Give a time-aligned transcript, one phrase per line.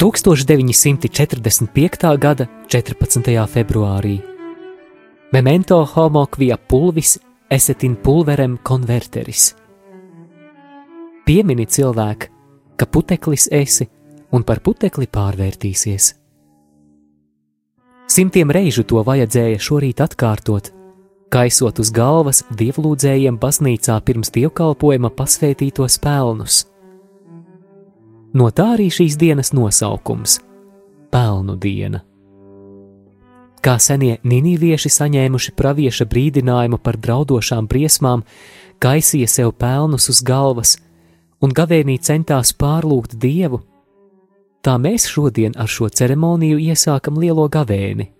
[0.00, 2.18] 1945.
[2.18, 3.46] gada 14.
[3.46, 4.20] februārī.
[5.32, 7.20] Memento homo quia pulvis
[7.50, 9.56] eset in pulverem converteris.
[11.24, 12.26] Piemini cilvēku,
[12.76, 13.88] ka puteklis esi
[14.32, 16.14] un par putekli pārvērtīsies.
[18.10, 20.72] Simtiem reižu to vajadzēja šorīt atkārtot,
[21.30, 26.64] kaisot uz galvas dievlūdzējiem baznīcā pirms dievkalpojuma pasvētītos pelnus.
[28.34, 30.40] No tā arī šīs dienas nosaukums-
[31.14, 32.02] Pelnu diena.
[33.60, 38.22] Kā senie ninīvieši saņēmuši pravieša brīdinājumu par draudošām briesmām,
[38.80, 40.78] kaisīja sev pelnus uz galvas
[41.42, 43.60] un gavēnī centās pārlūgt dievu,
[44.62, 48.19] tā mēs šodien ar šo ceremoniju iesākam lielo gavēni.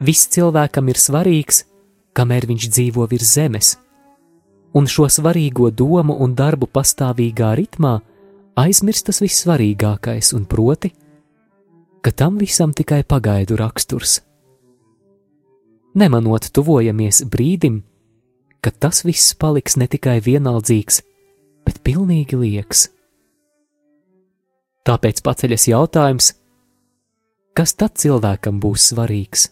[0.00, 1.64] Viss cilvēkam ir svarīgs,
[2.16, 3.76] kamēr viņš dzīvo virs zemes
[4.74, 7.98] un šo svarīgo domu un darbu pastāvīgā ritmā
[8.60, 10.92] aizmirstas vissvarīgākais, un proti,
[12.04, 14.20] ka tam visam tikai pagaidu raksturs.
[15.94, 17.80] Nemanot, tuvojamies brīdim,
[18.62, 21.00] kad tas viss paliks ne tikai vienaldzīgs,
[21.66, 22.88] bet pilnīgi lieks.
[24.86, 26.34] Tāpēc paceļas jautājums,
[27.58, 29.50] kas tad cilvēkam būs svarīgs?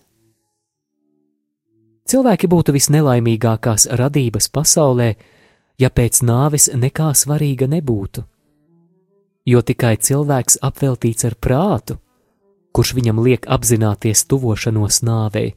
[2.09, 5.13] Cilvēki būtu visnelaimīgākās radības pasaulē,
[5.79, 8.25] ja pēc nāves nekā svarīga nebūtu.
[9.49, 11.99] Jo tikai cilvēks apveltīts ar prātu,
[12.73, 15.55] kurš viņam liek apzināties tuvošanos nāvei,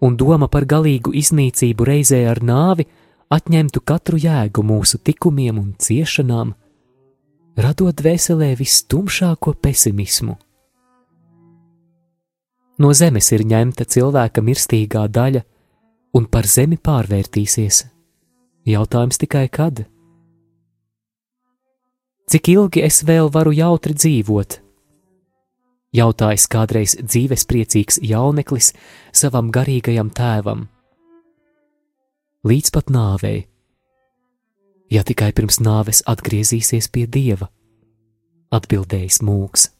[0.00, 2.86] un doma par galīgu iznīcību reizē ar nāvi
[3.34, 6.54] atņemtu katru jēgu mūsu tikumiem un ciešanām,
[7.58, 10.38] radot dvēselē visstumšāko pesimismu.
[12.78, 15.42] No zemes ir ņemta cilvēka mirstīgā daļa,
[16.16, 17.84] un par zemi pārvērtīsies.
[18.68, 19.84] Jautājums tikai kad?
[22.28, 24.58] Cik ilgi es vēl varu jautri dzīvot?
[25.96, 28.74] Jautājis kādreiz dzīvespriecīgs jauneklis
[29.16, 30.66] savam garīgajam tēvam.
[32.44, 33.46] Līdz pat nāvei,
[34.92, 37.48] ja tikai pirms nāves atgriezīsies pie dieva,
[38.52, 39.70] atbildējis mūks.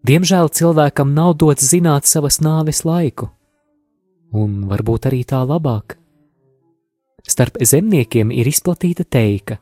[0.00, 3.28] Diemžēl cilvēkam nav dots zināt savas nāves laiku,
[4.32, 5.98] un varbūt arī tā labāk.
[7.28, 9.58] Starp zemniekiem ir izplatīta teika,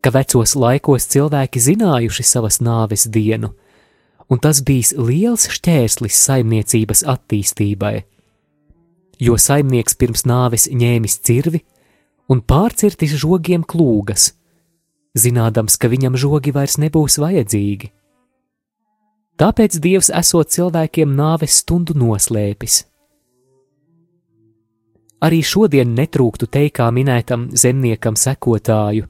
[0.00, 3.52] ka vecos laikos cilvēki zinājuši savas nāves dienu,
[4.32, 7.94] un tas bijis liels šķērslis saimniecības attīstībai,
[9.20, 11.60] jo saimnieks pirms nāves ņēmis cirvi
[12.32, 14.32] un pārcirtis žogiem klūgas,
[15.12, 17.92] zinādams, ka viņam žogi vairs nebūs vajadzīgi.
[19.40, 22.82] Tāpēc Dievs esot cilvēkiem nāves stundu noslēpis.
[25.24, 29.06] Arī šodien netrūktu teikā minētam zemniekam sekotāju,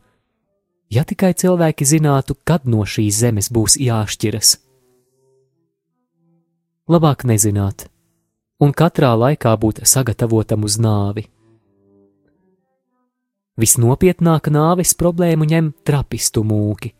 [0.94, 4.52] ja tikai cilvēki zinātu, kad no šīs zemes būs jāšķiras.
[6.90, 7.88] Labāk nezināt,
[8.62, 11.26] un katrā laikā būt sagatavotam uz nāvi.
[13.58, 16.94] Visnopietnāk nāves problēmu ņem trapistu mūki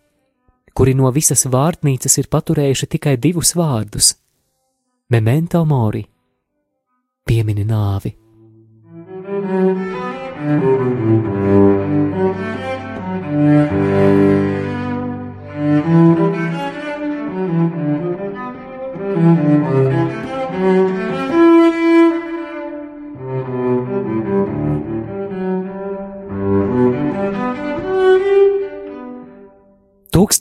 [0.75, 4.15] kuri no visas vārtnīcas ir paturējuši tikai divus vārdus-
[5.15, 6.05] memento mori,
[7.27, 8.17] piemini nāvi.
[19.21, 19.60] Thank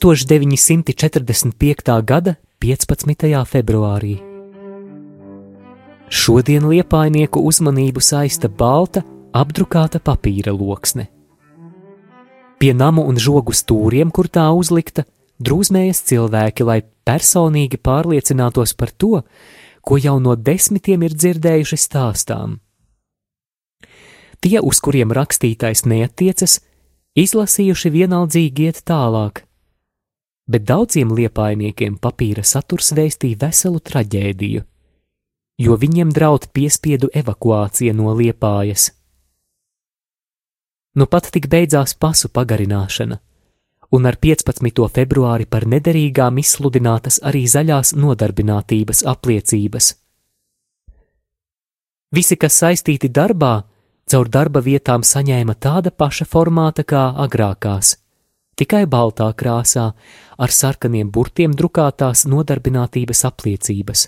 [0.00, 2.02] 1945.
[2.02, 3.44] gada 15.
[3.44, 4.16] februārī.
[6.08, 9.02] Šodien liepainieku uzmanību saista balta,
[9.36, 11.04] apdrukāta papīra loksne.
[12.56, 15.04] Pie namu un žogu stūriem, kur tā uzlikta,
[15.36, 19.20] drūzmējas cilvēki, lai personīgi pārliecinātos par to,
[19.84, 22.56] ko jau no desmitiem ir dzirdējuši stāstām.
[24.40, 26.62] Tie, uz kuriem rakstītais neatiecas,
[27.20, 29.44] izlasījuši vienaldzīgi iet tālāk,
[30.50, 34.62] bet daudziem liepainiekiem papīra saturs vēstīja veselu traģēdiju,
[35.64, 38.90] jo viņiem draud piespiedu evakuācija no liepājas.
[40.98, 43.20] Nu pat tik beidzās pasu pagarināšana,
[43.94, 44.82] un ar 15.
[44.90, 49.94] februāri par nederīgām izsludinātas arī zaļās nodarbinātības apliecības.
[52.10, 53.60] Visi, kas saistīti darbā,
[54.10, 57.94] caur darba vietām saņēma tāda paša formāta kā agrākās,
[58.60, 59.90] tikai baltā krāsā,
[60.38, 64.06] ar sarkaniem burtiem drukātās nodarbinātības apliecības.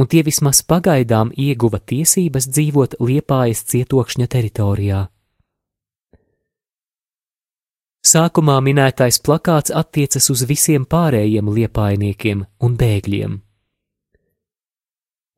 [0.00, 5.00] Un tie vismaz pagaidām ieguva tiesības dzīvot Liepājas cietokšņa teritorijā.
[8.00, 13.36] Sākumā minētais plakāts attiecas uz visiem pārējiem liepainiekiem un bēgļiem.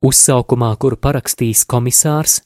[0.03, 2.39] Uzsaukumā, kuru parakstījis komisārs,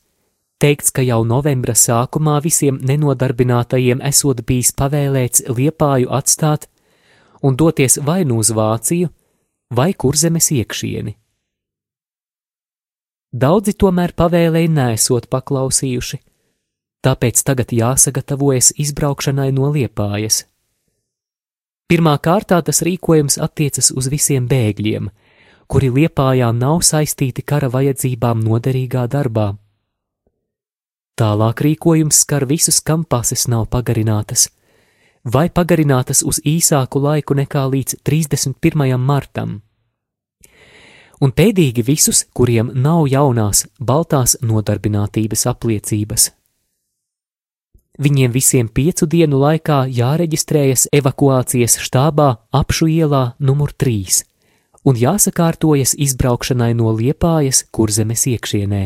[0.57, 6.65] Teikts, ka jau novembra sākumā visiem nenodarbinātajiem esot bijis pavēlēts liepāju atstāt
[7.45, 9.11] un doties vai nu uz Vāciju,
[9.69, 11.13] vai kurzemes iekšieni.
[13.37, 16.19] Daudzi tomēr pavēlēji nesot paklausījuši,
[17.05, 20.45] tāpēc tagad jāsagatavojas izbraukšanai no liepājas.
[21.87, 25.11] Pirmā kārtā tas rīkojums attiecas uz visiem bēgļiem,
[25.69, 29.51] kuri liepājā nav saistīti kara vajadzībām noderīgā darbā.
[31.17, 34.51] Tālāk rīkojums skar visus, kam pases nav pagarinātas,
[35.25, 38.97] vai pagarinātas uz īsāku laiku nekā līdz 31.
[39.01, 39.61] martam.
[41.17, 46.29] Un pēdīgi visus, kuriem nav jaunās, baltās nodarbinātības apliecības.
[47.97, 54.21] Viņiem visiem piecu dienu laikā jāreģistrējas evakuācijas štābā apšu ielā numur 3
[54.87, 58.83] un jāsakārtojas izbraukšanai no Liepājas kurzemes iekšienē.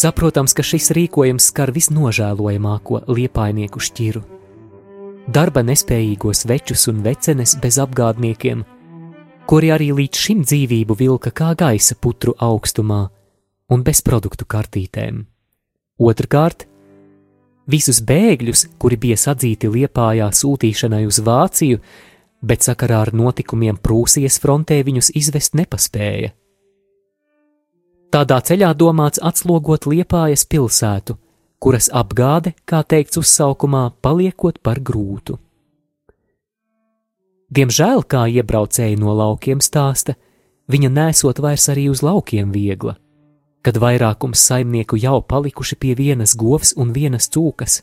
[0.00, 4.22] Saprotams, ka šis rīkojums skar visnožēlojamāko liepainieku šķiru.
[5.28, 8.62] Darba nespējīgos večus un vecenes bez apgādniekiem,
[9.50, 13.02] kuri arī līdz šim dzīvību vilka kā gaisa putru augstumā
[13.74, 15.20] un bez produktu kartītēm.
[16.00, 16.64] Otrakārt,
[17.68, 21.82] visus bēgļus, kuri bija sadzīti Liepājā sūtīšanai uz Vāciju,
[22.40, 26.32] bet sakarā ar notikumiem Prūsijas frontē viņus izvest nepaspēja.
[28.10, 31.14] Tādā ceļā domāts atslogot Liepājas pilsētu,
[31.62, 35.36] kuras apgāde, kā teikts uzsaukumā, paliekot par grūtu.
[37.54, 40.16] Diemžēl, kā iebraucēji no laukiem stāsta,
[40.70, 42.96] viņa nesot vairs arī uz laukiem viegla,
[43.62, 47.80] kad vairākums saimnieku jau palikuši pie vienas govs un vienas cūkas.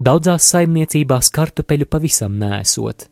[0.00, 3.08] Daudzās saimniecībās kartupeļu pavisam nēsot.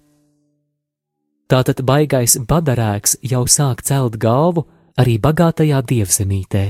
[1.49, 4.64] Tātad baigais badarēks jau sāk celt galvu
[5.00, 6.64] arī bagātajā dievzemītē.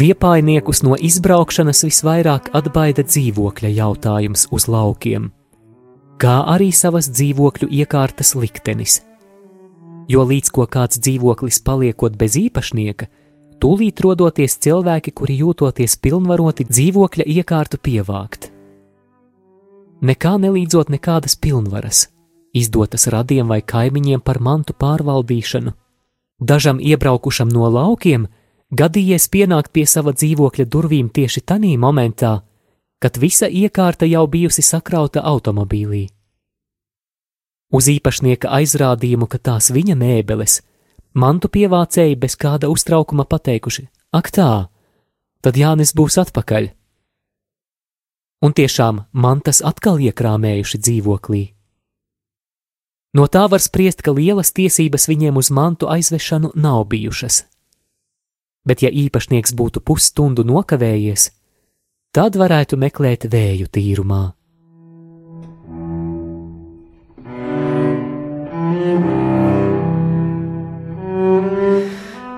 [0.00, 5.28] Liepainiekus no izbraukšanas visvairāk atbaida dzīvokļa jautājums uz laukiem
[6.20, 9.00] kā arī savas dzīvokļu iekārtas liktenis.
[10.10, 13.06] Jo līdz ko kāds dzīvoklis paliekot bez īpašnieka,
[13.60, 18.50] tūlīt rodoties cilvēki, kuri jūtoties pilnvaroti dzīvokļa iekārtu pievākt.
[20.00, 22.06] Nekā nelīdzot nekādas pilnvaras,
[22.56, 25.74] izdotas radiem vai kaimiņiem par mantu pārvaldīšanu.
[26.40, 28.28] Dažam iebraukušam no laukiem
[28.70, 32.40] gadījies pienākt pie sava dzīvokļa durvīm tieši tajā momentā,
[33.00, 36.06] kad visa iekārta jau bijusi sakrauta automobīlī.
[37.70, 40.60] Uz īpašnieka aizrādījumu, ka tās viņa mēbeles,
[41.14, 44.68] mantu pievācēji bez kāda uztraukuma pateikuši: Ak, tā,
[45.42, 46.70] tad Jānis būs atpakaļ.
[48.40, 51.42] Un tiešām mantas atkal iekrāmējuši dzīvoklī.
[53.12, 57.44] No tā var spriest, ka lielas tiesības viņiem uz mantu aizvešanu nav bijušas.
[58.64, 61.30] Bet, ja īpašnieks būtu pusstundu nokavējies,
[62.14, 64.39] tad varētu meklēt vēju tīrumā.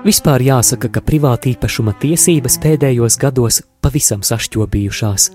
[0.03, 5.29] Vispār jāsaka, ka privātīpašuma tiesības pēdējos gados pavisam sašķobījušās,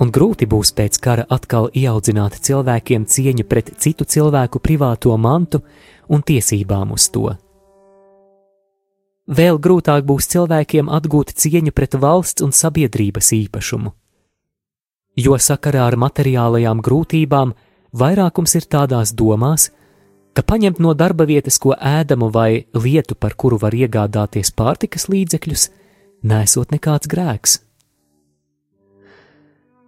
[0.00, 5.60] un grūti būs pēc kara atkal ieaudzināt cilvēkiem cieņu pret citu cilvēku privāto mantu
[6.08, 7.34] un tiesībām uz to.
[9.28, 13.92] Vēl grūtāk būs cilvēkiem atgūt cieņu pret valsts un sabiedrības īpašumu.
[15.20, 17.52] Jo sakarā ar materiālajām grūtībām
[17.92, 19.68] vairākums ir tādās domās,
[20.32, 25.68] ka paņemt no darba vietas ko ēdamu vai lietu, par kuru var iegādāties pārtikas līdzekļus,
[26.22, 27.60] nesot nekāds grēks.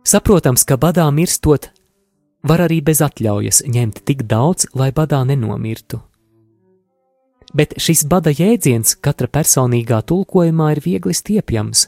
[0.04, 1.70] Saprotams, ka badā mirstot,
[2.44, 6.02] var arī bez atļaujas ņemt tik daudz, lai badā nenomirtu.
[7.54, 11.86] Bet šis bada jēdziens katra personīgā tulkojumā ir viegli stiepjams,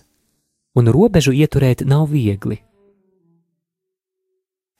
[0.78, 2.62] un robežu ieturēt nav viegli.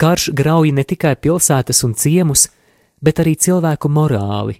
[0.01, 2.49] Karš grauj ne tikai pilsētas un ciemus,
[3.07, 4.57] bet arī cilvēku morāli,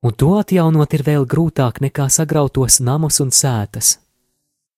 [0.00, 3.98] un to atjaunot ir vēl grūtāk nekā sagrautos namus un sētas.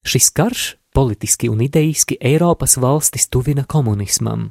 [0.03, 4.51] Šis karš politiski un ideiski Eiropas valstis tuvina komunismam.